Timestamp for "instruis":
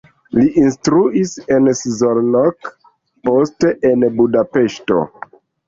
0.61-1.33